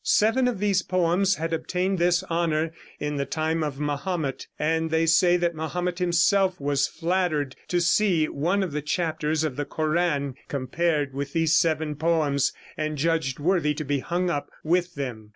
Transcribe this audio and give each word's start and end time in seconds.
Seven 0.03 0.47
of 0.47 0.57
these 0.57 0.81
poems 0.81 1.35
had 1.35 1.53
obtained 1.53 1.99
this 1.99 2.23
honor 2.23 2.71
in 2.99 3.17
the 3.17 3.25
time 3.27 3.61
of 3.63 3.79
Mahomet, 3.79 4.47
and 4.57 4.89
they 4.89 5.05
say 5.05 5.37
that 5.37 5.53
Mahomet 5.53 5.99
himself 5.99 6.59
was 6.59 6.87
flattered 6.87 7.55
to 7.67 7.79
see 7.79 8.27
one 8.27 8.63
of 8.63 8.71
the 8.71 8.81
chapters 8.81 9.43
of 9.43 9.57
the 9.57 9.65
Koran 9.65 10.33
compared 10.47 11.13
with 11.13 11.33
these 11.33 11.55
seven 11.55 11.93
poems 11.95 12.51
and 12.75 12.97
judged 12.97 13.37
worthy 13.37 13.75
to 13.75 13.83
be 13.83 13.99
hung 13.99 14.27
up 14.31 14.49
with 14.63 14.95
them. 14.95 15.29